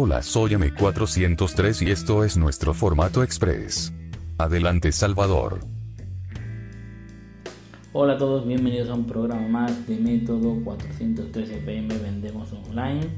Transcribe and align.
Hola, 0.00 0.22
soy 0.22 0.52
M403 0.52 1.84
y 1.84 1.90
esto 1.90 2.22
es 2.22 2.36
nuestro 2.36 2.72
formato 2.72 3.24
express. 3.24 3.92
Adelante, 4.38 4.92
Salvador. 4.92 5.58
Hola 7.92 8.12
a 8.12 8.16
todos, 8.16 8.46
bienvenidos 8.46 8.90
a 8.90 8.94
un 8.94 9.08
programa 9.08 9.48
más 9.48 9.88
de 9.88 9.96
Método 9.96 10.62
403 10.62 11.50
FM 11.50 11.98
Vendemos 11.98 12.52
Online. 12.52 13.08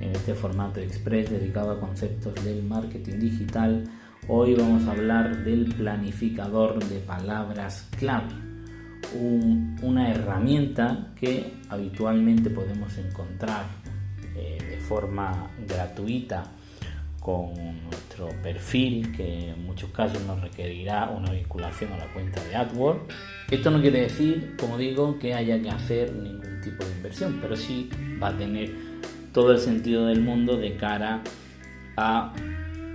En 0.00 0.16
este 0.16 0.34
formato 0.34 0.80
express 0.80 1.28
dedicado 1.28 1.72
a 1.72 1.80
conceptos 1.80 2.32
del 2.46 2.62
marketing 2.62 3.18
digital, 3.18 3.84
hoy 4.26 4.54
vamos 4.54 4.88
a 4.88 4.92
hablar 4.92 5.44
del 5.44 5.66
planificador 5.74 6.82
de 6.82 7.00
palabras 7.00 7.90
clave. 7.98 8.32
una 9.82 10.10
herramienta 10.10 11.12
que 11.14 11.52
habitualmente 11.68 12.48
podemos 12.48 12.96
encontrar 12.96 13.66
eh, 14.34 14.69
forma 14.90 15.48
gratuita 15.68 16.42
con 17.20 17.54
nuestro 17.84 18.28
perfil 18.42 19.14
que 19.16 19.50
en 19.50 19.64
muchos 19.64 19.90
casos 19.90 20.20
nos 20.22 20.40
requerirá 20.40 21.08
una 21.10 21.30
vinculación 21.30 21.92
a 21.92 21.98
la 21.98 22.06
cuenta 22.12 22.42
de 22.42 22.56
AdWords. 22.56 23.14
Esto 23.52 23.70
no 23.70 23.80
quiere 23.80 24.00
decir, 24.00 24.56
como 24.58 24.76
digo, 24.76 25.16
que 25.20 25.32
haya 25.32 25.62
que 25.62 25.70
hacer 25.70 26.12
ningún 26.12 26.60
tipo 26.60 26.84
de 26.84 26.90
inversión, 26.90 27.38
pero 27.40 27.54
sí 27.54 27.88
va 28.20 28.28
a 28.28 28.36
tener 28.36 28.74
todo 29.32 29.52
el 29.52 29.60
sentido 29.60 30.06
del 30.06 30.22
mundo 30.22 30.56
de 30.56 30.74
cara 30.76 31.22
a 31.96 32.32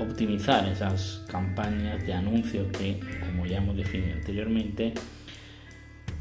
optimizar 0.00 0.66
esas 0.66 1.24
campañas 1.28 2.04
de 2.04 2.12
anuncios 2.12 2.66
que, 2.76 2.98
como 3.20 3.46
ya 3.46 3.58
hemos 3.58 3.76
definido 3.76 4.14
anteriormente, 4.14 4.94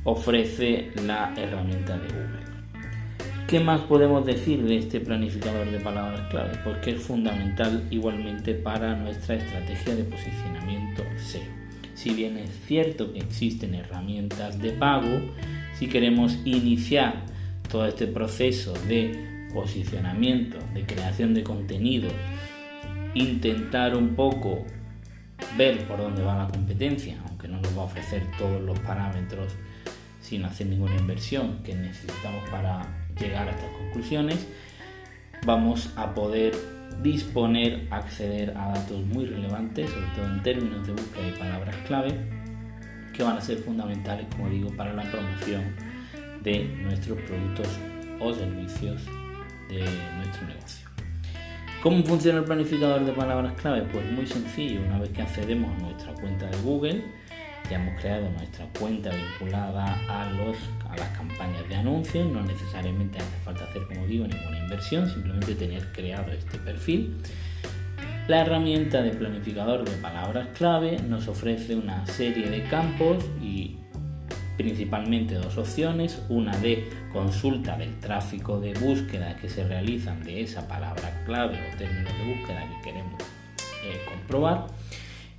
ofrece 0.04 0.91
la 1.04 1.34
herramienta 1.35 1.98
de 1.98 2.08
Google. 2.10 2.43
¿Qué 3.53 3.59
más 3.59 3.81
podemos 3.81 4.25
decir 4.25 4.63
de 4.63 4.79
este 4.79 4.99
planificador 4.99 5.70
de 5.70 5.79
palabras 5.79 6.21
clave? 6.32 6.57
Porque 6.63 6.90
es 6.90 7.01
fundamental 7.04 7.85
igualmente 7.91 8.55
para 8.55 8.95
nuestra 8.95 9.35
estrategia 9.35 9.95
de 9.95 10.05
posicionamiento 10.05 11.04
SEO. 11.18 11.43
Si 11.93 12.15
bien 12.15 12.37
es 12.37 12.49
cierto 12.65 13.13
que 13.13 13.20
existen 13.20 13.76
herramientas 13.76 14.60
de 14.60 14.71
pago, 14.71 15.21
si 15.77 15.85
queremos 15.85 16.40
iniciar 16.45 17.26
todo 17.71 17.85
este 17.85 18.07
proceso 18.07 18.73
de 18.87 19.48
posicionamiento, 19.54 20.57
de 20.73 20.88
creación 20.88 21.35
de 21.35 21.43
contenido, 21.43 22.10
intentar 23.13 23.95
un 23.95 24.15
poco 24.15 24.65
ver 25.55 25.88
por 25.88 25.99
dónde 25.99 26.23
va 26.23 26.40
la 26.40 26.48
competencia, 26.48 27.21
aunque 27.29 27.48
no 27.48 27.62
nos 27.62 27.77
va 27.77 27.84
a 27.84 27.85
ofrecer 27.85 28.23
todos 28.35 28.60
los 28.63 28.79
parámetros 28.79 29.54
sin 30.24 30.46
hacer 30.46 30.68
ninguna 30.68 30.96
inversión 30.96 31.62
que 31.63 31.76
necesitamos 31.76 32.49
para 32.49 32.82
llegar 33.20 33.48
a 33.48 33.52
estas 33.52 33.70
conclusiones, 33.71 34.48
vamos 35.46 35.91
a 35.98 36.13
poder 36.13 36.55
disponer, 37.02 37.88
acceder 37.91 38.55
a 38.57 38.70
datos 38.70 39.05
muy 39.05 39.26
relevantes, 39.26 39.90
sobre 39.90 40.07
todo 40.16 40.26
en 40.34 40.41
términos 40.41 40.88
de 40.88 40.94
búsqueda 40.94 41.26
de 41.26 41.32
palabras 41.34 41.76
clave, 41.85 42.10
que 43.13 43.21
van 43.21 43.38
a 43.38 43.41
ser 43.41 43.57
fundamentales, 43.57 44.26
como 44.32 44.49
digo, 44.49 44.70
para 44.76 44.94
la 44.94 45.04
promoción 45.04 45.76
de 46.41 46.63
nuestros 46.82 47.20
productos 47.21 47.68
o 48.20 48.34
servicios 48.34 49.04
de 49.68 49.84
nuestro 50.18 50.48
negocio. 50.48 50.88
¿Cómo 51.82 52.01
funciona 52.05 52.40
el 52.40 52.46
planificador 52.46 53.04
de 53.04 53.12
palabras 53.12 53.54
clave? 53.55 53.82
Pues 53.91 54.10
muy 54.10 54.26
sencillo, 54.26 54.82
una 54.88 54.99
vez 54.99 55.10
que 55.10 55.21
accedemos 55.21 55.70
a 55.76 55.84
nuestra 55.84 56.13
cuenta 56.13 56.48
de 56.48 56.57
Google, 56.62 57.04
ya 57.70 57.78
hemos 57.78 58.00
creado 58.00 58.30
nuestra 58.30 58.68
cuenta 58.80 59.10
vinculada 59.10 60.00
a, 60.10 60.32
los, 60.32 60.58
a 60.90 60.98
las 60.98 61.10
campañas 61.18 61.68
de 61.70 61.76
anuncios. 61.76 62.30
No 62.32 62.42
necesariamente 62.44 63.18
hace 63.18 63.38
falta 63.44 63.64
hacer, 63.66 63.84
como 63.88 64.06
digo, 64.06 64.28
ninguna 64.28 64.59
inversión, 64.59 65.09
simplemente 65.09 65.56
tener 65.56 65.91
creado 65.91 66.31
este 66.31 66.58
perfil. 66.59 67.18
La 68.28 68.41
herramienta 68.41 69.02
de 69.02 69.12
planificador 69.12 69.84
de 69.84 69.91
palabras 69.97 70.47
clave 70.57 70.97
nos 71.00 71.28
ofrece 71.28 71.75
una 71.75 72.06
serie 72.07 72.50
de 72.50 72.63
campos 72.63 73.25
y 73.41 73.78
principalmente 74.57 75.35
dos 75.35 75.57
opciones, 75.57 76.22
una 76.29 76.56
de 76.57 76.88
consulta 77.12 77.75
del 77.78 78.00
tráfico 78.00 78.59
de 78.59 78.73
búsqueda 78.75 79.35
que 79.38 79.50
se 79.50 79.68
realizan 79.68 80.23
de 80.23 80.41
esa 80.41 80.68
palabra 80.68 81.23
clave 81.25 81.57
o 81.73 81.78
términos 81.78 82.13
de 82.18 82.35
búsqueda 82.35 82.66
que 82.69 82.91
queremos 82.91 83.22
eh, 83.84 84.00
comprobar 84.07 84.68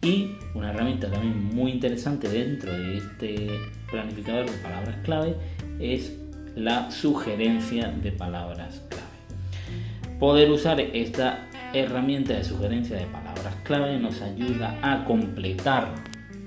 y 0.05 0.37
una 0.55 0.71
herramienta 0.71 1.11
también 1.11 1.55
muy 1.55 1.73
interesante 1.73 2.29
dentro 2.29 2.71
de 2.73 2.99
este 2.99 3.49
planificador 3.91 4.51
de 4.51 4.59
palabras 4.59 4.97
clave 5.03 5.37
es 5.81 6.13
la 6.55 6.91
sugerencia 6.91 7.89
de 7.89 8.13
palabras 8.13 8.83
clave. 8.91 10.19
Poder 10.21 10.51
usar 10.51 10.79
esta 10.81 11.49
herramienta 11.73 12.35
de 12.35 12.45
sugerencia 12.45 12.97
de 12.97 13.07
palabras 13.07 13.55
clave 13.65 13.99
nos 13.99 14.21
ayuda 14.21 14.79
a 14.83 15.05
completar 15.05 15.95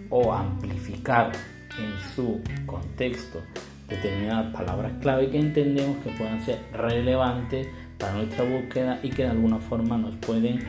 o 0.10 0.32
amplificar 0.32 1.32
en 1.80 2.16
su 2.16 2.42
contexto 2.66 3.42
determinadas 3.90 4.54
palabras 4.54 4.94
clave 5.02 5.30
que 5.30 5.40
entendemos 5.40 5.98
que 6.04 6.12
puedan 6.12 6.42
ser 6.46 6.60
relevantes 6.74 7.68
para 7.98 8.14
nuestra 8.14 8.44
búsqueda 8.44 9.00
y 9.02 9.10
que 9.10 9.24
de 9.24 9.30
alguna 9.30 9.58
forma 9.58 9.98
nos 9.98 10.16
pueden 10.18 10.60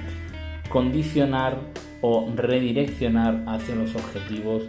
condicionar 0.70 1.59
o 2.01 2.31
redireccionar 2.35 3.45
hacia 3.47 3.75
los 3.75 3.95
objetivos 3.95 4.65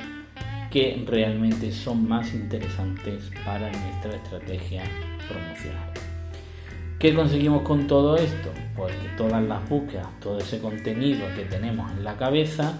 que 0.71 1.03
realmente 1.07 1.71
son 1.71 2.07
más 2.07 2.33
interesantes 2.33 3.31
para 3.45 3.71
nuestra 3.71 4.15
estrategia 4.15 4.83
promocional. 5.27 5.89
¿Qué 6.99 7.13
conseguimos 7.13 7.63
con 7.63 7.87
todo 7.87 8.17
esto? 8.17 8.49
Pues 8.75 8.93
que 8.95 9.07
todas 9.17 9.41
las 9.41 9.67
búsquedas, 9.69 10.07
todo 10.19 10.37
ese 10.37 10.59
contenido 10.59 11.25
que 11.35 11.45
tenemos 11.45 11.91
en 11.93 12.03
la 12.03 12.17
cabeza, 12.17 12.77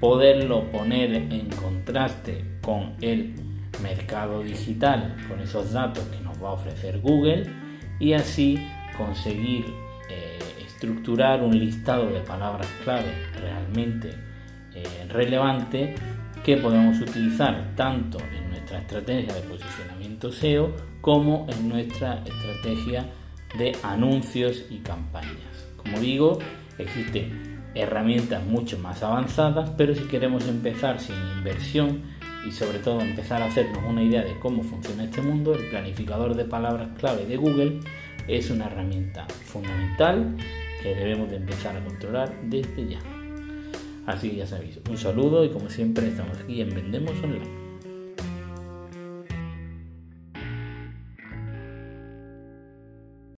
poderlo 0.00 0.70
poner 0.70 1.14
en 1.14 1.48
contraste 1.50 2.44
con 2.62 2.94
el 3.00 3.34
mercado 3.82 4.42
digital, 4.42 5.16
con 5.28 5.40
esos 5.40 5.72
datos 5.72 6.04
que 6.04 6.20
nos 6.20 6.42
va 6.42 6.50
a 6.50 6.52
ofrecer 6.52 7.00
Google 7.00 7.44
y 7.98 8.12
así 8.12 8.58
conseguir 8.96 9.66
estructurar 10.76 11.42
un 11.42 11.58
listado 11.58 12.10
de 12.10 12.20
palabras 12.20 12.68
clave 12.84 13.10
realmente 13.40 14.10
eh, 14.74 14.84
relevante 15.08 15.94
que 16.44 16.58
podemos 16.58 17.00
utilizar 17.00 17.72
tanto 17.74 18.18
en 18.20 18.50
nuestra 18.50 18.80
estrategia 18.80 19.34
de 19.34 19.40
posicionamiento 19.40 20.30
SEO 20.30 20.76
como 21.00 21.46
en 21.48 21.70
nuestra 21.70 22.22
estrategia 22.26 23.06
de 23.58 23.74
anuncios 23.82 24.66
y 24.68 24.78
campañas. 24.80 25.66
Como 25.78 25.98
digo, 25.98 26.38
existen 26.76 27.70
herramientas 27.74 28.44
mucho 28.44 28.78
más 28.78 29.02
avanzadas, 29.02 29.70
pero 29.78 29.94
si 29.94 30.04
queremos 30.04 30.46
empezar 30.46 31.00
sin 31.00 31.16
inversión 31.38 32.02
y 32.46 32.52
sobre 32.52 32.80
todo 32.80 33.00
empezar 33.00 33.40
a 33.40 33.46
hacernos 33.46 33.82
una 33.88 34.02
idea 34.02 34.22
de 34.22 34.38
cómo 34.40 34.62
funciona 34.62 35.04
este 35.04 35.22
mundo, 35.22 35.54
el 35.54 35.70
planificador 35.70 36.36
de 36.36 36.44
palabras 36.44 36.90
clave 36.98 37.24
de 37.24 37.38
Google 37.38 37.80
es 38.28 38.50
una 38.50 38.66
herramienta 38.66 39.26
fundamental 39.44 40.36
debemos 40.94 41.30
de 41.30 41.36
empezar 41.36 41.76
a 41.76 41.84
controlar 41.84 42.32
desde 42.44 42.88
ya. 42.88 43.00
Así 44.06 44.30
que 44.30 44.36
ya 44.36 44.46
sabéis, 44.46 44.78
un 44.88 44.96
saludo 44.96 45.44
y 45.44 45.50
como 45.50 45.68
siempre 45.68 46.06
estamos 46.08 46.38
aquí 46.38 46.60
en 46.60 46.74
Vendemos 46.74 47.14
Online. 47.22 47.65